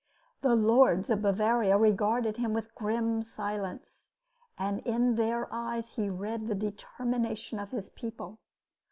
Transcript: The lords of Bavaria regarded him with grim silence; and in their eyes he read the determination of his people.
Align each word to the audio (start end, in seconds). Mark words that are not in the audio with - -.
The 0.41 0.55
lords 0.55 1.11
of 1.11 1.21
Bavaria 1.21 1.77
regarded 1.77 2.37
him 2.37 2.53
with 2.55 2.73
grim 2.73 3.21
silence; 3.21 4.09
and 4.57 4.79
in 4.79 5.13
their 5.13 5.47
eyes 5.53 5.89
he 5.89 6.09
read 6.09 6.47
the 6.47 6.55
determination 6.55 7.59
of 7.59 7.69
his 7.69 7.91
people. 7.91 8.39